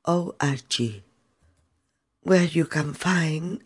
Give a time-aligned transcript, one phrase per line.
[0.06, 1.04] O-R-G,
[2.22, 3.64] where you can find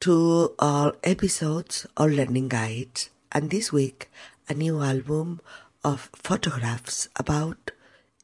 [0.00, 4.10] two all episodes or learning guides and this week
[4.48, 5.42] a new album
[5.84, 7.72] of photographs about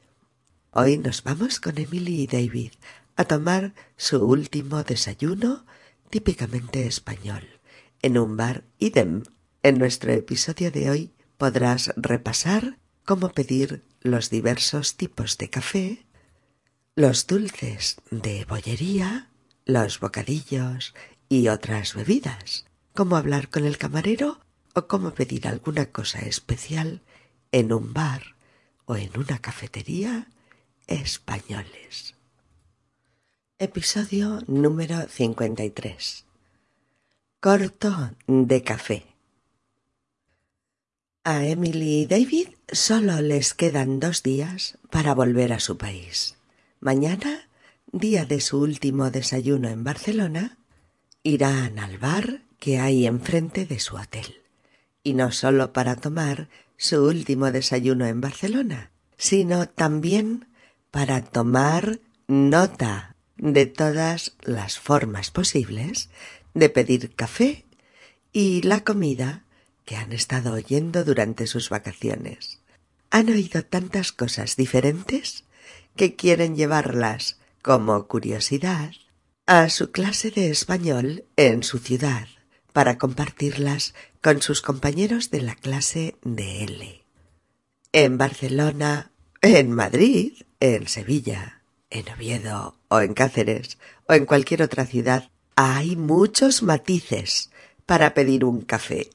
[0.72, 2.72] Hoy nos vamos con Emily y David
[3.16, 5.64] a tomar su último desayuno
[6.10, 7.60] típicamente español
[8.02, 9.22] en un bar idem.
[9.62, 16.06] En nuestro episodio de hoy podrás repasar cómo pedir los diversos tipos de café,
[16.96, 19.30] los dulces de bollería,
[19.64, 20.94] los bocadillos
[21.28, 24.40] y otras bebidas, cómo hablar con el camarero
[24.74, 27.02] o cómo pedir alguna cosa especial
[27.52, 28.34] en un bar
[28.86, 30.28] o en una cafetería
[30.86, 32.11] españoles.
[33.62, 36.24] Episodio número 53.
[37.38, 39.04] Corto de café.
[41.22, 46.38] A Emily y David solo les quedan dos días para volver a su país.
[46.80, 47.48] Mañana,
[47.92, 50.58] día de su último desayuno en Barcelona,
[51.22, 54.42] irán al bar que hay enfrente de su hotel.
[55.04, 60.48] Y no solo para tomar su último desayuno en Barcelona, sino también
[60.90, 63.11] para tomar nota
[63.42, 66.10] de todas las formas posibles
[66.54, 67.64] de pedir café
[68.32, 69.44] y la comida
[69.84, 72.60] que han estado oyendo durante sus vacaciones.
[73.10, 75.42] Han oído tantas cosas diferentes
[75.96, 78.92] que quieren llevarlas como curiosidad
[79.46, 82.28] a su clase de español en su ciudad
[82.72, 83.92] para compartirlas
[84.22, 87.04] con sus compañeros de la clase de L.
[87.92, 89.10] En Barcelona,
[89.40, 91.61] en Madrid, en Sevilla,
[91.92, 93.78] en Oviedo o en Cáceres
[94.08, 97.50] o en cualquier otra ciudad, hay muchos matices
[97.86, 99.10] para pedir un café.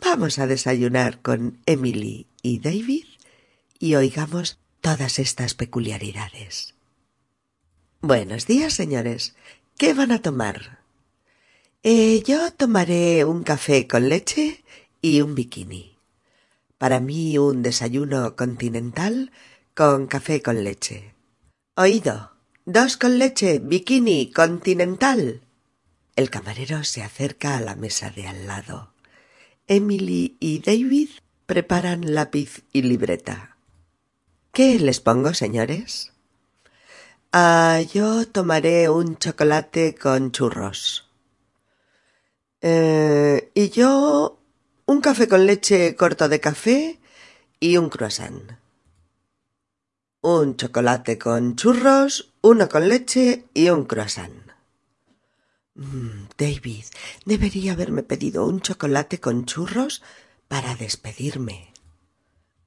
[0.00, 3.06] Vamos a desayunar con Emily y David
[3.78, 6.74] y oigamos todas estas peculiaridades.
[8.00, 9.34] Buenos días, señores.
[9.78, 10.80] ¿Qué van a tomar?
[11.82, 14.64] Eh, yo tomaré un café con leche
[15.00, 15.96] y un bikini.
[16.78, 19.32] Para mí un desayuno continental
[19.74, 21.14] con café con leche.
[21.74, 22.32] Oído.
[22.66, 25.40] Dos con leche, bikini, continental.
[26.16, 28.92] El camarero se acerca a la mesa de al lado.
[29.66, 31.08] Emily y David
[31.46, 33.56] preparan lápiz y libreta.
[34.52, 36.12] ¿Qué les pongo, señores?
[37.32, 41.08] Ah, yo tomaré un chocolate con churros.
[42.60, 44.38] Eh, y yo
[44.84, 47.00] un café con leche corto de café
[47.60, 48.61] y un croissant.
[50.24, 54.52] Un chocolate con churros, uno con leche y un croissant.
[55.74, 56.84] Mm, David,
[57.24, 60.00] debería haberme pedido un chocolate con churros
[60.46, 61.72] para despedirme.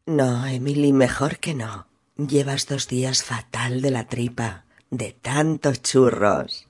[0.06, 1.88] No, Emily, mejor que no.
[2.18, 6.68] Llevas dos días fatal de la tripa, de tantos churros.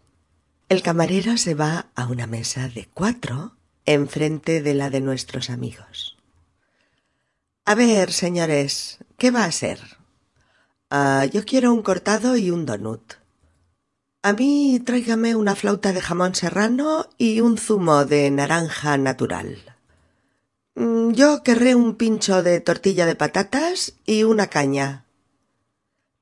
[0.69, 3.55] El camarero se va a una mesa de cuatro
[3.87, 6.15] enfrente de la de nuestros amigos.
[7.65, 9.79] A ver, señores, ¿qué va a ser?
[10.97, 13.15] Ah, yo quiero un cortado y un donut.
[14.23, 19.57] A mí tráigame una flauta de jamón serrano y un zumo de naranja natural.
[20.75, 25.03] Mm, yo querré un pincho de tortilla de patatas y una caña.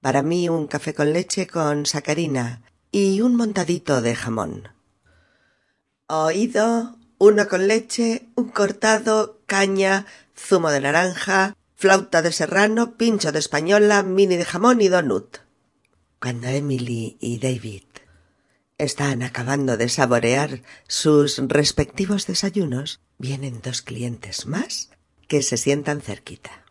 [0.01, 4.69] Para mí un café con leche con sacarina y un montadito de jamón.
[6.07, 13.39] Oído, uno con leche, un cortado, caña, zumo de naranja, flauta de serrano, pincho de
[13.39, 15.39] española, mini de jamón y donut.
[16.17, 17.83] Cuando Emily y David
[18.77, 24.91] están acabando de saborear sus respectivos desayunos, vienen dos clientes más
[25.27, 26.63] que se sientan cerquita.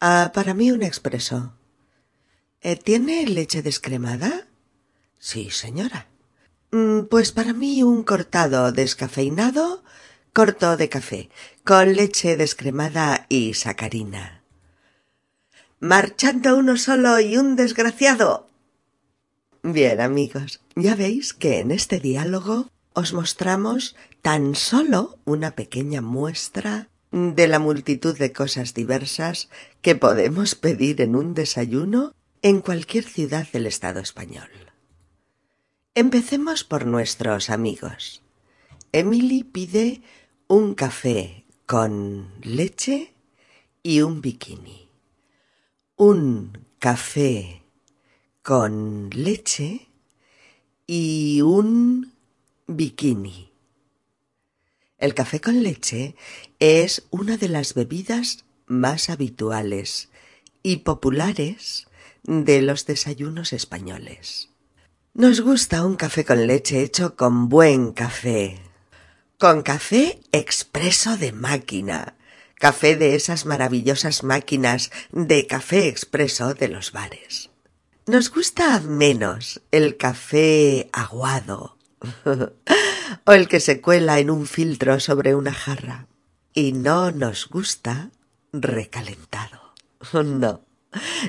[0.00, 1.52] Ah, para mí un expreso.
[2.62, 4.48] Eh, ¿Tiene leche descremada?
[5.18, 6.08] Sí, señora.
[6.70, 9.84] Mm, pues para mí un cortado descafeinado,
[10.32, 11.30] corto de café,
[11.64, 14.42] con leche descremada y sacarina.
[15.80, 18.48] Marchando uno solo y un desgraciado.
[19.62, 26.88] Bien, amigos, ya veis que en este diálogo os mostramos tan solo una pequeña muestra
[27.12, 29.48] de la multitud de cosas diversas
[29.82, 34.50] que podemos pedir en un desayuno en cualquier ciudad del Estado español.
[35.94, 38.22] Empecemos por nuestros amigos.
[38.92, 40.02] Emily pide
[40.50, 43.14] un café con leche
[43.84, 44.88] y un bikini.
[45.94, 47.62] Un café
[48.42, 49.86] con leche
[50.88, 52.14] y un
[52.66, 53.52] bikini.
[54.98, 56.16] El café con leche
[56.58, 60.08] es una de las bebidas más habituales
[60.64, 61.86] y populares
[62.24, 64.48] de los desayunos españoles.
[65.14, 68.69] Nos gusta un café con leche hecho con buen café.
[69.40, 72.14] Con café expreso de máquina.
[72.56, 77.48] Café de esas maravillosas máquinas de café expreso de los bares.
[78.06, 81.78] Nos gusta menos el café aguado
[83.24, 86.06] o el que se cuela en un filtro sobre una jarra.
[86.52, 88.10] Y no nos gusta
[88.52, 89.72] recalentado.
[90.12, 90.66] No.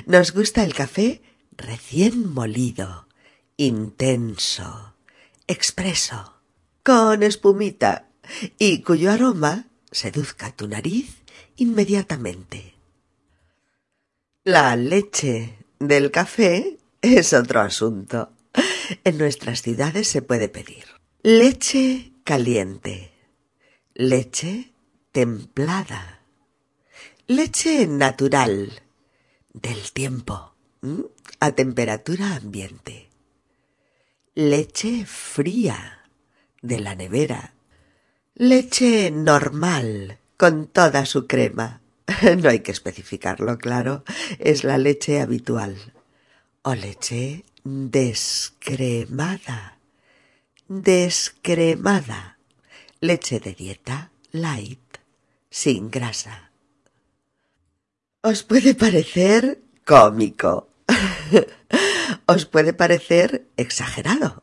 [0.04, 1.22] Nos gusta el café
[1.56, 3.08] recién molido
[3.56, 4.96] intenso,
[5.46, 6.41] expreso,
[6.82, 8.08] con espumita,
[8.58, 11.22] y cuyo aroma seduzca tu nariz
[11.56, 12.74] inmediatamente.
[14.44, 18.32] La leche del café es otro asunto.
[19.04, 20.84] En nuestras ciudades se puede pedir
[21.22, 23.12] leche caliente,
[23.94, 24.72] leche
[25.12, 26.22] templada,
[27.26, 28.82] leche natural
[29.52, 30.54] del tiempo
[31.38, 33.12] a temperatura ambiente
[34.34, 36.01] leche fría
[36.62, 37.52] de la nevera,
[38.34, 41.80] leche normal con toda su crema.
[42.42, 44.04] No hay que especificarlo, claro,
[44.38, 45.76] es la leche habitual.
[46.62, 48.58] O leche descremada.
[50.68, 52.38] Descremada.
[53.00, 54.98] Leche de dieta light,
[55.50, 56.50] sin grasa.
[58.22, 60.68] Os puede parecer cómico.
[62.26, 64.42] Os puede parecer exagerado,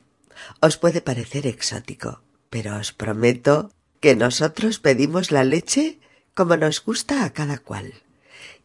[0.61, 5.99] os puede parecer exótico, pero os prometo que nosotros pedimos la leche
[6.33, 7.93] como nos gusta a cada cual.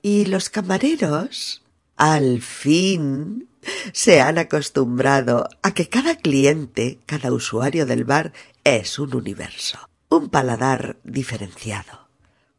[0.02, 1.62] Y los camareros,
[1.96, 3.48] al fin,
[3.92, 8.32] se han acostumbrado a que cada cliente, cada usuario del bar
[8.64, 12.08] es un universo, un paladar diferenciado,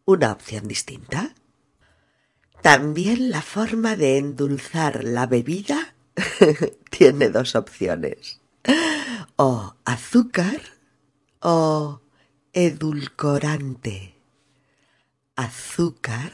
[0.05, 1.33] una opción distinta.
[2.61, 5.93] También la forma de endulzar la bebida
[6.89, 8.39] tiene dos opciones.
[9.37, 10.61] O azúcar
[11.41, 11.99] o
[12.53, 14.15] edulcorante.
[15.35, 16.31] Azúcar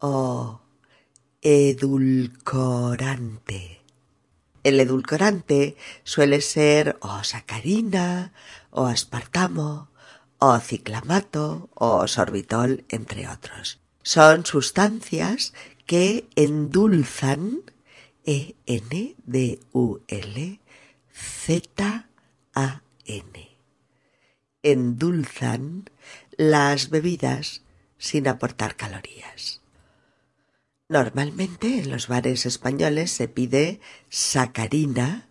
[0.00, 0.60] o
[1.40, 3.80] edulcorante.
[4.64, 8.34] El edulcorante suele ser o sacarina,
[8.68, 9.88] o aspartamo,
[10.38, 13.80] o ciclamato, o sorbitol, entre otros.
[14.02, 15.54] Son sustancias
[15.86, 17.62] que endulzan
[21.14, 23.48] E-N-D-U-L-Z-A-N.
[24.62, 25.90] Endulzan
[26.36, 27.62] las bebidas
[27.98, 29.60] sin aportar calorías.
[30.88, 35.28] Normalmente en los bares españoles se pide sacarina,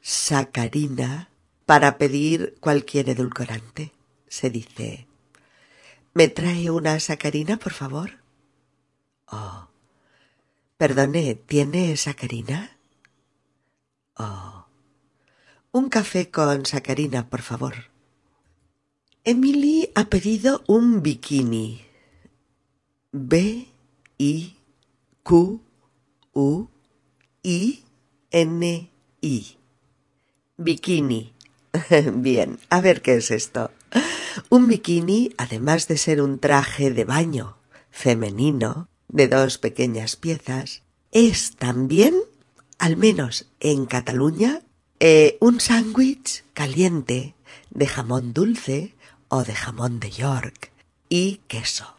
[0.00, 1.28] sacarina,
[1.66, 3.92] para pedir cualquier edulcorante.
[4.28, 5.06] Se dice,
[6.12, 8.18] ¿me trae una sacarina, por favor?
[9.26, 9.68] Oh,
[10.76, 12.76] perdone, ¿tiene sacarina?
[14.16, 14.51] Oh,
[15.72, 17.74] un café con sacarina, por favor.
[19.24, 21.80] Emily ha pedido un bikini.
[23.10, 23.68] B
[24.18, 24.56] I
[25.22, 25.62] Q
[26.34, 26.68] U
[27.42, 27.84] I
[28.30, 29.56] N I.
[30.58, 31.32] Bikini.
[32.16, 33.70] Bien, a ver qué es esto.
[34.50, 37.56] Un bikini, además de ser un traje de baño
[37.90, 42.14] femenino de dos pequeñas piezas, es también,
[42.78, 44.62] al menos en Cataluña,
[45.04, 47.34] eh, un sándwich caliente
[47.70, 48.94] de jamón dulce
[49.26, 50.70] o de jamón de York
[51.08, 51.96] y queso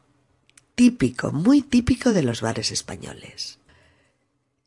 [0.76, 3.60] típico, muy típico de los bares españoles.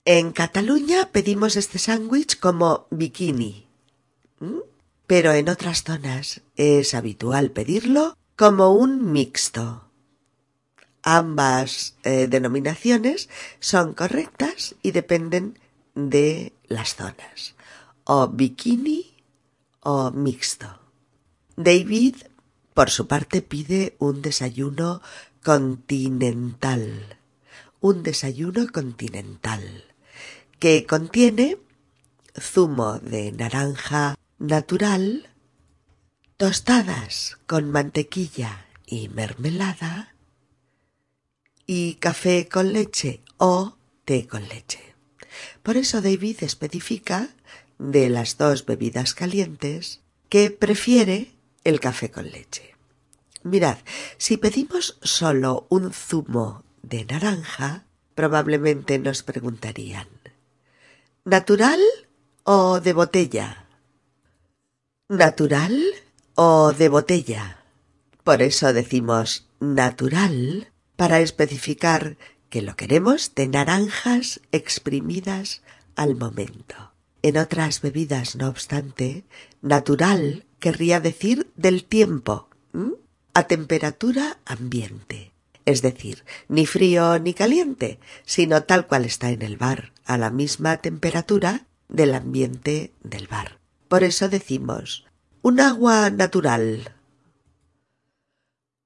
[0.05, 3.67] En Cataluña pedimos este sándwich como bikini,
[5.07, 9.89] pero en otras zonas es habitual pedirlo como un mixto.
[11.03, 15.59] Ambas eh, denominaciones son correctas y dependen
[15.95, 17.56] de las zonas,
[18.07, 19.15] o bikini
[19.83, 20.81] o mixto.
[21.57, 22.15] David,
[22.73, 25.03] por su parte, pide un desayuno
[25.43, 27.19] continental,
[27.81, 29.85] un desayuno continental,
[30.59, 31.59] que contiene
[32.39, 35.31] zumo de naranja natural,
[36.37, 40.15] tostadas con mantequilla y mermelada,
[41.67, 44.95] y café con leche o té con leche.
[45.63, 47.36] Por eso David especifica
[47.79, 51.33] de las dos bebidas calientes que prefiere
[51.65, 52.75] el café con leche.
[53.43, 53.79] Mirad,
[54.19, 60.09] si pedimos solo un zumo de naranja, probablemente nos preguntarían,
[61.25, 61.81] ¿natural
[62.45, 63.67] o de botella?
[65.09, 65.81] ¿Natural
[66.35, 67.63] o de botella?
[68.25, 72.17] Por eso decimos natural para especificar
[72.49, 75.63] que lo queremos de naranjas exprimidas
[75.95, 76.96] al momento.
[77.27, 79.25] En otras bebidas, no obstante,
[79.61, 82.49] natural querría decir del tiempo
[83.35, 85.33] a temperatura ambiente,
[85.65, 90.31] es decir, ni frío ni caliente, sino tal cual está en el bar, a la
[90.31, 93.59] misma temperatura del ambiente del bar.
[93.89, 95.05] Por eso decimos
[95.43, 96.95] un agua natural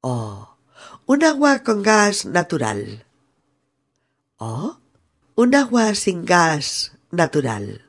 [0.00, 0.56] o
[1.04, 3.04] un agua con gas natural
[4.38, 4.78] o
[5.34, 7.84] un agua sin gas natural.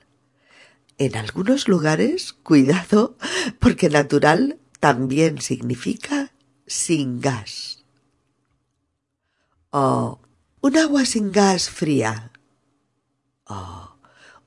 [1.01, 3.17] En algunos lugares, cuidado,
[3.59, 6.31] porque natural también significa
[6.67, 7.83] sin gas.
[9.71, 10.21] O
[10.61, 12.31] un agua sin gas fría.
[13.47, 13.95] O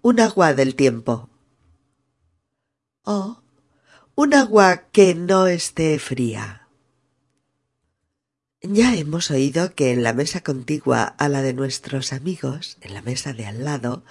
[0.01, 1.29] un agua del tiempo.
[3.03, 3.43] O
[4.15, 6.69] un agua que no esté fría.
[8.63, 13.03] Ya hemos oído que en la mesa contigua a la de nuestros amigos, en la
[13.03, 14.05] mesa de al lado,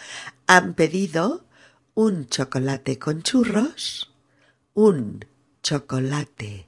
[0.46, 1.46] han pedido
[1.96, 4.12] un chocolate con churros,
[4.74, 5.24] un
[5.62, 6.66] chocolate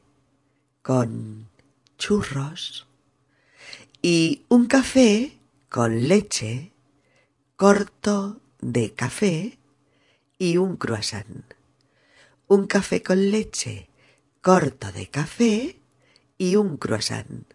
[0.84, 1.50] con
[1.98, 2.86] churros
[4.04, 6.74] y un café con leche
[7.56, 9.58] corto de café
[10.38, 11.56] y un croissant.
[12.48, 13.90] Un café con leche
[14.42, 15.80] corto de café
[16.38, 17.48] y un croissant.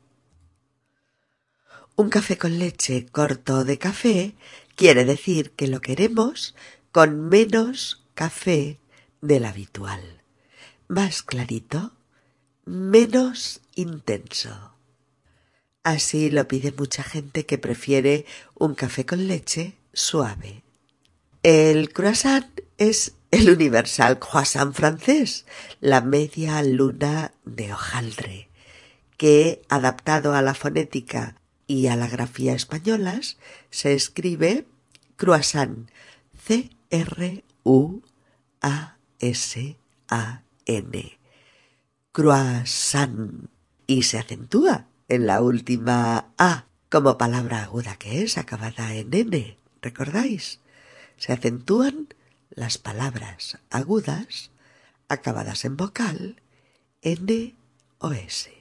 [1.95, 4.35] Un café con leche corto de café
[4.75, 6.57] quiere decir que lo queremos
[6.93, 8.81] con menos café
[9.21, 10.23] del habitual.
[10.89, 11.93] ¿Más clarito?
[12.71, 14.75] menos intenso.
[15.83, 20.63] Así lo pide mucha gente que prefiere un café con leche suave.
[21.43, 25.47] El croissant es el universal croissant francés,
[25.81, 28.51] la media luna de hojaldre,
[29.17, 33.39] que, adaptado a la fonética y a la grafía españolas,
[33.71, 34.67] se escribe
[35.17, 35.89] croissant,
[36.45, 38.03] C C-R-U-A-S-A-N.
[42.13, 43.49] Croissant.
[43.87, 49.57] Y se acentúa en la última A, como palabra aguda que es, acabada en N.
[49.83, 50.61] ¿Recordáis?
[51.17, 52.09] Se acentúan
[52.51, 54.51] las palabras agudas
[55.09, 56.41] acabadas en vocal
[57.03, 57.55] N
[57.99, 58.53] o S.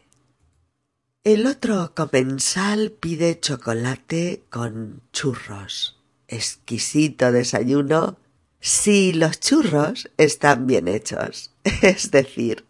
[1.23, 5.98] El otro comensal pide chocolate con churros.
[6.29, 8.17] Exquisito desayuno
[8.61, 12.65] si los churros están bien hechos, es decir,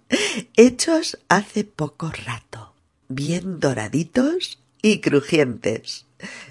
[0.56, 2.74] hechos hace poco rato,
[3.08, 6.06] bien doraditos y crujientes.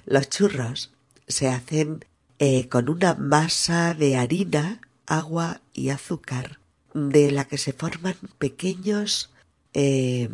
[0.06, 0.92] Los churros
[1.26, 2.04] se hacen
[2.38, 6.58] eh, con una masa de harina, agua y azúcar,
[6.92, 9.30] de la que se forman pequeños
[9.72, 10.28] eh,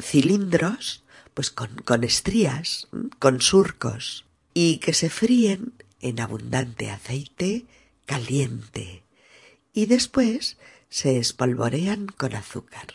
[0.00, 1.04] cilindros,
[1.34, 7.64] pues con, con estrías, con surcos, y que se fríen en abundante aceite
[8.04, 9.02] caliente,
[9.72, 10.58] y después
[10.90, 12.88] se espolvorean con azúcar.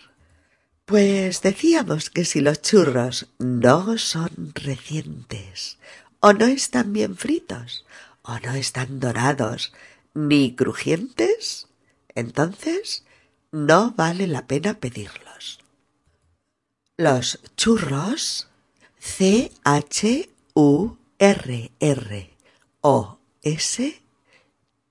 [0.86, 5.80] Pues decíamos que si los churros no son recientes,
[6.20, 7.86] o no están bien fritos,
[8.22, 9.74] o no están dorados,
[10.14, 11.68] ni crujientes,
[12.16, 13.04] entonces
[13.52, 15.60] no vale la pena pedirlos.
[16.96, 18.48] Los churros
[19.00, 22.37] C H U R R
[22.90, 24.02] O S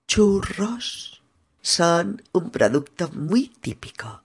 [0.07, 1.23] churros
[1.63, 4.23] son un producto muy típico,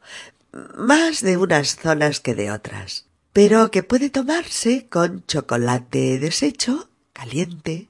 [0.75, 7.87] más de unas zonas que de otras, pero que puede tomarse con chocolate deshecho, caliente,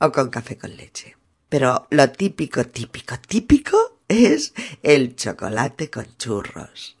[0.00, 1.16] o con café con leche.
[1.48, 6.96] Pero lo típico, típico, típico es el chocolate con churros.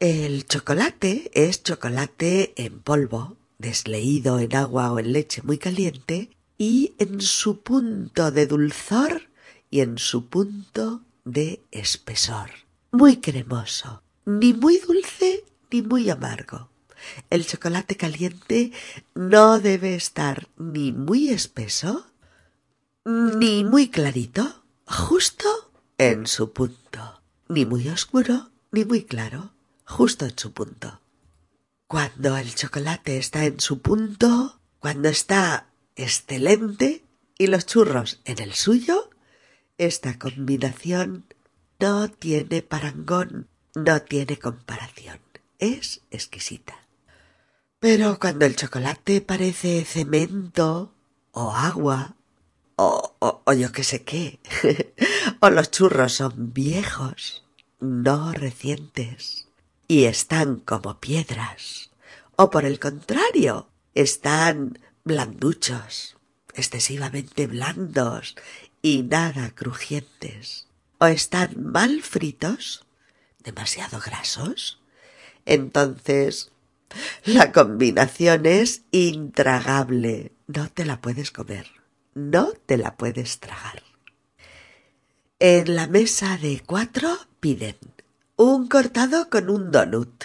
[0.00, 6.94] El chocolate es chocolate en polvo, desleído en agua o en leche muy caliente, y
[6.98, 9.28] en su punto de dulzor
[9.70, 12.50] y en su punto de espesor.
[12.92, 16.70] Muy cremoso, ni muy dulce ni muy amargo.
[17.30, 18.72] El chocolate caliente
[19.14, 22.06] no debe estar ni muy espeso
[23.04, 25.46] ni muy clarito, justo
[25.96, 29.52] en su punto, ni muy oscuro ni muy claro,
[29.84, 31.00] justo en su punto.
[31.86, 37.04] Cuando el chocolate está en su punto, cuando está excelente
[37.38, 39.10] y los churros en el suyo,
[39.78, 41.26] esta combinación
[41.78, 45.20] no tiene parangón, no tiene comparación.
[45.58, 46.86] Es exquisita.
[47.78, 50.94] Pero cuando el chocolate parece cemento
[51.32, 52.16] o agua
[52.76, 54.40] o, o, yo qué sé qué,
[55.40, 57.44] o los churros son viejos,
[57.80, 59.48] no recientes,
[59.88, 61.90] y están como piedras,
[62.36, 66.16] o por el contrario, están blanduchos,
[66.52, 68.34] excesivamente blandos
[68.82, 70.66] y nada crujientes,
[70.98, 72.84] o están mal fritos,
[73.44, 74.80] demasiado grasos,
[75.44, 76.50] entonces
[77.24, 81.68] la combinación es intragable, no te la puedes comer,
[82.14, 83.84] no te la puedes tragar.
[85.38, 87.76] En la mesa de cuatro piden
[88.34, 90.24] un cortado con un donut.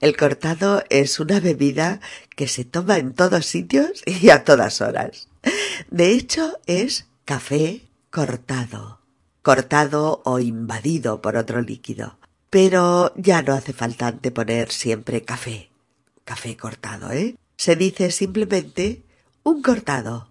[0.00, 2.00] El cortado es una bebida
[2.36, 5.28] que se toma en todos sitios y a todas horas.
[5.90, 9.00] De hecho, es café cortado,
[9.42, 12.18] cortado o invadido por otro líquido.
[12.50, 15.70] Pero ya no hace falta anteponer siempre café,
[16.24, 17.36] café cortado, ¿eh?
[17.56, 19.02] Se dice simplemente
[19.42, 20.30] un cortado,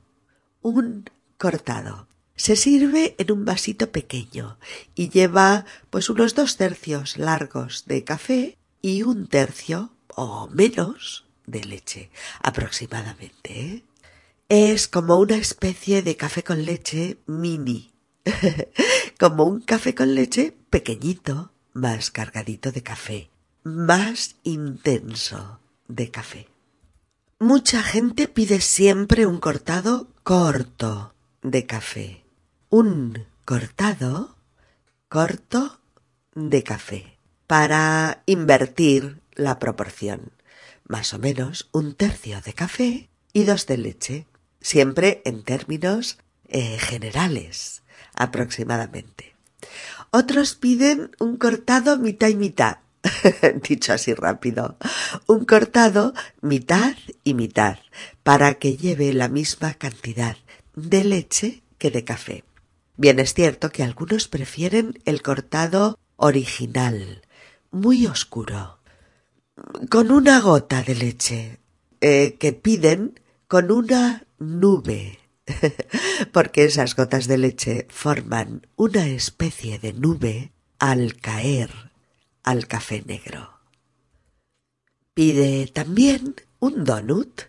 [0.62, 2.08] un cortado.
[2.36, 4.58] Se sirve en un vasito pequeño
[4.96, 11.64] y lleva pues unos dos tercios largos de café y un tercio o menos de
[11.64, 12.10] leche
[12.42, 13.62] aproximadamente.
[13.62, 13.84] ¿eh?
[14.50, 17.92] Es como una especie de café con leche mini,
[19.20, 23.30] como un café con leche pequeñito, más cargadito de café,
[23.64, 26.48] más intenso de café.
[27.40, 31.14] Mucha gente pide siempre un cortado corto
[31.44, 32.24] de café.
[32.70, 34.38] Un cortado
[35.08, 35.80] corto
[36.34, 37.17] de café
[37.48, 40.32] para invertir la proporción.
[40.86, 44.26] Más o menos un tercio de café y dos de leche
[44.62, 46.18] siempre en términos
[46.50, 47.84] eh, generales,
[48.14, 49.36] aproximadamente.
[50.12, 52.78] Otros piden un cortado mitad y mitad,
[53.68, 54.78] dicho así rápido,
[55.26, 57.78] un cortado mitad y mitad,
[58.24, 60.38] para que lleve la misma cantidad
[60.76, 62.44] de leche que de café.
[62.96, 67.22] Bien es cierto que algunos prefieren el cortado original,
[67.80, 68.80] muy oscuro,
[69.90, 71.60] con una gota de leche,
[72.02, 75.20] eh, que piden con una nube
[76.32, 81.92] porque esas gotas de leche forman una especie de nube al caer
[82.44, 83.60] al café negro.
[85.14, 87.42] Pide también un donut.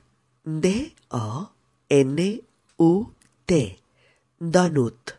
[0.44, 1.52] D-O-N-U-T.
[4.40, 5.10] Donut.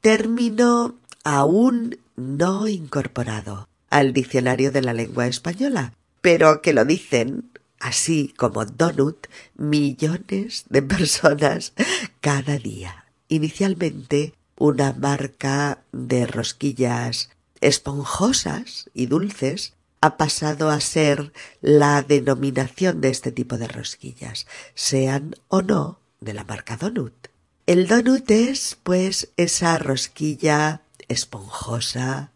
[0.00, 8.34] Término aún no incorporado al diccionario de la lengua española, pero que lo dicen así
[8.36, 11.74] como donut, millones de personas
[12.20, 13.04] cada día.
[13.28, 17.30] Inicialmente una marca de rosquillas
[17.60, 25.36] esponjosas y dulces ha pasado a ser la denominación de este tipo de rosquillas, sean
[25.46, 27.14] o no de la marca donut.
[27.66, 32.32] El donut es, pues, esa rosquilla esponjosa,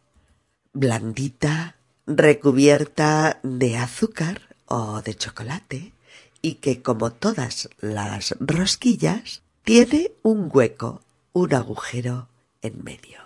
[0.78, 5.92] blandita, recubierta de azúcar o de chocolate
[6.40, 12.28] y que como todas las rosquillas tiene un hueco, un agujero
[12.62, 13.18] en medio.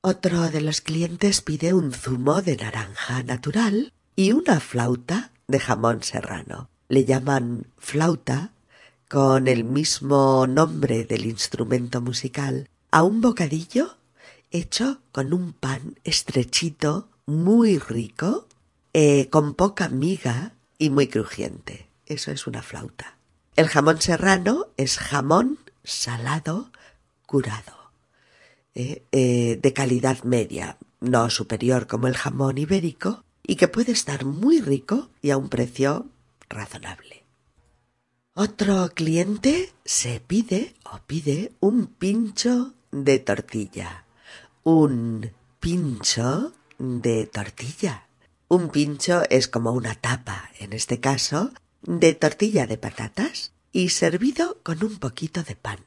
[0.00, 6.02] Otro de los clientes pide un zumo de naranja natural y una flauta de jamón
[6.02, 6.70] serrano.
[6.88, 8.52] Le llaman flauta
[9.08, 13.96] con el mismo nombre del instrumento musical a un bocadillo
[14.50, 18.46] hecho con un pan estrechito muy rico
[18.92, 21.88] eh, con poca miga y muy crujiente.
[22.06, 23.16] Eso es una flauta.
[23.56, 26.70] El jamón serrano es jamón salado
[27.26, 27.92] curado,
[28.74, 34.24] eh, eh, de calidad media, no superior como el jamón ibérico, y que puede estar
[34.24, 36.06] muy rico y a un precio
[36.48, 37.24] razonable.
[38.34, 44.04] Otro cliente se pide o pide un pincho de tortilla.
[44.62, 48.06] Un pincho de tortilla.
[48.48, 54.58] Un pincho es como una tapa, en este caso, de tortilla de patatas y servido
[54.62, 55.78] con un poquito de pan.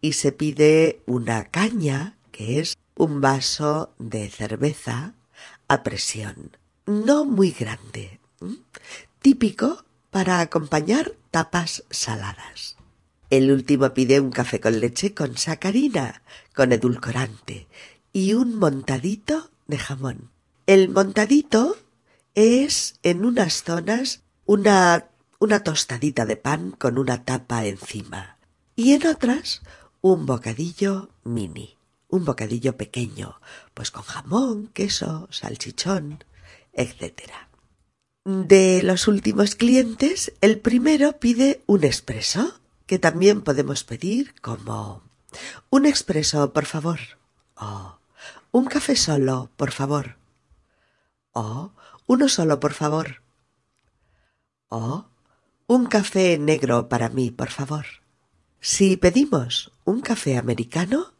[0.00, 5.14] Y se pide una caña, que es un vaso de cerveza
[5.68, 8.18] a presión, no muy grande,
[9.20, 12.76] típico para acompañar tapas saladas.
[13.30, 16.22] El último pide un café con leche con sacarina,
[16.54, 17.66] con edulcorante,
[18.12, 20.30] y un montadito de jamón.
[20.66, 21.76] El montadito
[22.34, 28.38] es en unas zonas una, una tostadita de pan con una tapa encima
[28.76, 29.62] y en otras
[30.00, 31.76] un bocadillo mini,
[32.08, 33.40] un bocadillo pequeño,
[33.74, 36.24] pues con jamón, queso, salchichón,
[36.72, 37.30] etc.
[38.24, 45.02] De los últimos clientes, el primero pide un expreso, que también podemos pedir como
[45.70, 46.98] un expreso, por favor.
[47.56, 48.01] O
[48.52, 50.18] un café solo, por favor.
[51.32, 51.72] O
[52.06, 53.22] uno solo, por favor.
[54.68, 55.06] O
[55.66, 57.86] un café negro para mí, por favor.
[58.60, 61.14] Si pedimos un café americano,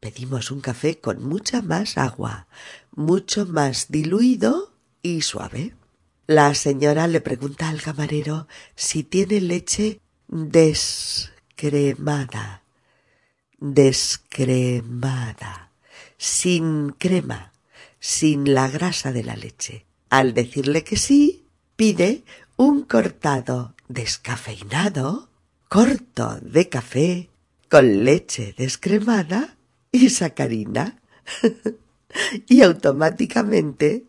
[0.00, 2.46] pedimos un café con mucha más agua,
[2.92, 5.74] mucho más diluido y suave.
[6.26, 12.64] La señora le pregunta al camarero si tiene leche descremada.
[13.58, 15.65] Descremada.
[16.18, 17.52] Sin crema
[18.06, 19.84] sin la grasa de la leche.
[20.10, 22.22] Al decirle que sí, pide
[22.56, 25.28] un cortado descafeinado,
[25.68, 27.30] corto de café,
[27.68, 29.56] con leche descremada
[29.90, 31.00] y sacarina.
[32.48, 34.04] y automáticamente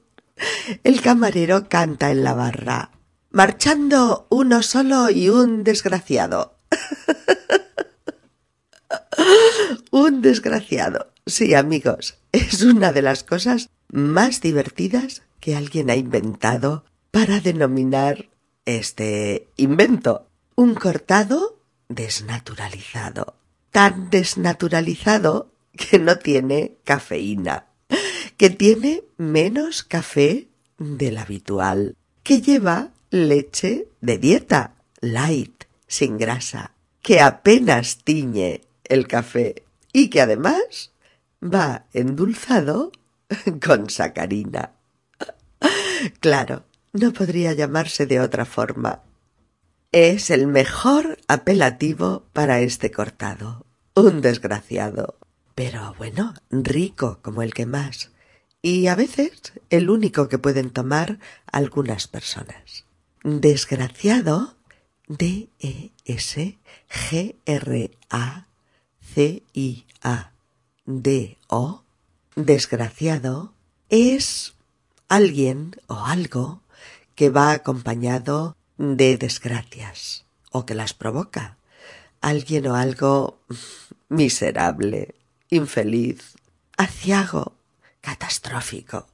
[0.84, 2.92] el camarero canta en la barra,
[3.32, 6.54] marchando uno solo y un desgraciado.
[9.92, 11.08] un desgraciado.
[11.28, 18.30] Sí, amigos, es una de las cosas más divertidas que alguien ha inventado para denominar
[18.66, 20.28] este invento.
[20.56, 21.60] Un cortado
[21.90, 23.36] desnaturalizado.
[23.72, 27.68] Tan desnaturalizado que no tiene cafeína,
[28.38, 37.20] que tiene menos café del habitual, que lleva leche de dieta, light, sin grasa, que
[37.20, 39.64] apenas tiñe el café
[39.94, 40.92] y que además
[41.42, 42.92] va endulzado
[43.66, 44.72] con sacarina.
[46.20, 49.02] Claro, no podría llamarse de otra forma.
[49.92, 53.66] Es el mejor apelativo para este cortado.
[53.96, 55.16] Un desgraciado.
[55.56, 58.12] Pero bueno, rico como el que más.
[58.62, 61.20] Y a veces el único que pueden tomar
[61.52, 62.86] algunas personas.
[63.24, 64.56] Desgraciado.
[70.88, 71.84] D-E-S-G-R-A-C-I-A-D-O
[72.38, 73.54] desgraciado
[73.90, 74.56] es
[75.10, 76.62] alguien o algo
[77.16, 81.58] que va acompañado de desgracias o que las provoca.
[82.22, 83.42] alguien o algo
[84.10, 85.16] miserable,
[85.50, 86.36] infeliz,
[86.78, 87.54] aciago,
[88.02, 89.08] catastrófico.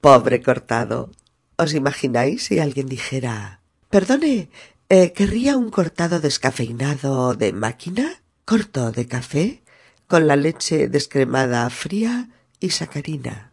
[0.00, 1.10] Pobre cortado.
[1.56, 4.48] ¿Os imagináis si alguien dijera Perdone,
[4.88, 8.22] eh, ¿querría un cortado descafeinado de máquina?
[8.44, 9.62] Corto de café
[10.10, 13.52] con la leche descremada fría y sacarina.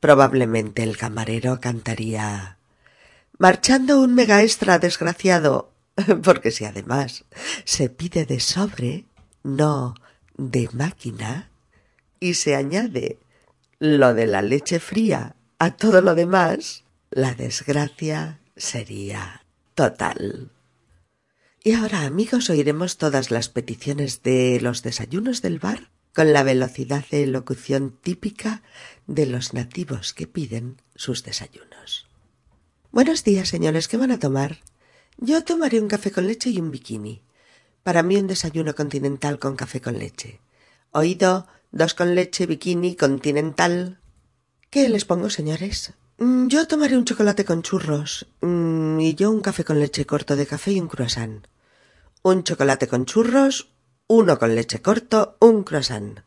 [0.00, 2.58] Probablemente el camarero cantaría
[3.38, 5.72] Marchando un mega extra desgraciado,
[6.24, 7.24] porque si además
[7.64, 9.04] se pide de sobre,
[9.44, 9.94] no
[10.36, 11.48] de máquina,
[12.18, 13.18] y se añade
[13.78, 19.44] lo de la leche fría a todo lo demás, la desgracia sería
[19.76, 20.50] total.
[21.66, 27.06] Y ahora, amigos, oiremos todas las peticiones de los desayunos del bar con la velocidad
[27.10, 28.62] de locución típica
[29.06, 32.06] de los nativos que piden sus desayunos.
[32.92, 34.58] Buenos días, señores, ¿qué van a tomar?
[35.16, 37.22] Yo tomaré un café con leche y un bikini.
[37.82, 40.42] Para mí un desayuno continental con café con leche.
[40.90, 44.00] Oído, dos con leche, bikini, continental.
[44.68, 45.94] ¿Qué les pongo, señores?
[46.18, 50.36] Mm, yo tomaré un chocolate con churros mm, y yo un café con leche corto
[50.36, 51.46] de café y un croissant.
[52.26, 53.68] Un chocolate con churros,
[54.06, 56.20] uno con leche corto, un croissant.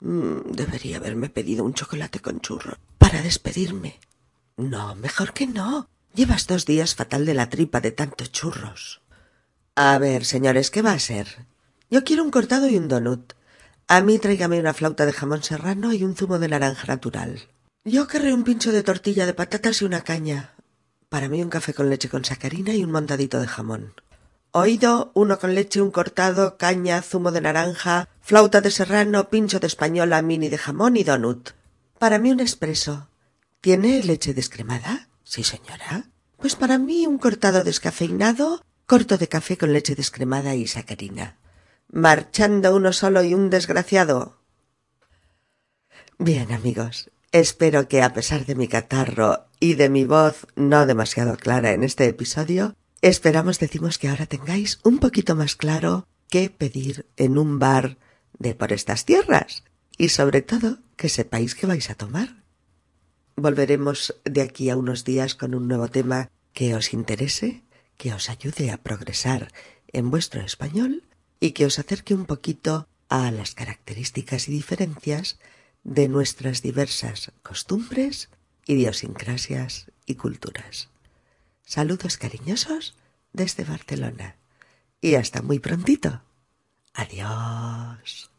[0.00, 3.98] Mm, debería haberme pedido un chocolate con churros para despedirme.
[4.58, 5.88] No, mejor que no.
[6.12, 9.00] Llevas dos días fatal de la tripa de tantos churros.
[9.74, 11.46] A ver, señores, ¿qué va a ser?
[11.90, 13.32] Yo quiero un cortado y un donut.
[13.88, 17.48] A mí tráigame una flauta de jamón serrano y un zumo de naranja natural.
[17.86, 20.52] Yo querré un pincho de tortilla de patatas y una caña.
[21.08, 23.94] Para mí un café con leche con sacarina y un montadito de jamón.
[24.52, 29.66] Oído, uno con leche, un cortado, caña, zumo de naranja, flauta de serrano, pincho de
[29.66, 31.50] española, mini de jamón y donut.
[31.98, 33.08] Para mí un espresso.
[33.60, 35.08] ¿Tiene leche descremada?
[35.24, 36.10] Sí, señora.
[36.36, 41.38] Pues para mí un cortado descafeinado, corto de café con leche descremada y sacarina
[41.92, 44.38] marchando uno solo y un desgraciado.
[46.18, 51.36] Bien, amigos, espero que a pesar de mi catarro y de mi voz no demasiado
[51.36, 57.06] clara en este episodio, esperamos decimos que ahora tengáis un poquito más claro qué pedir
[57.16, 57.98] en un bar
[58.38, 59.64] de por estas tierras
[59.98, 62.44] y sobre todo que sepáis que vais a tomar.
[63.36, 67.64] Volveremos de aquí a unos días con un nuevo tema que os interese,
[67.96, 69.52] que os ayude a progresar
[69.92, 71.02] en vuestro español
[71.40, 75.38] y que os acerque un poquito a las características y diferencias
[75.82, 78.30] de nuestras diversas costumbres,
[78.66, 80.91] idiosincrasias y culturas.
[81.64, 82.96] Saludos cariñosos
[83.32, 84.36] desde Barcelona
[85.00, 86.22] y hasta muy prontito.
[86.94, 88.31] Adiós.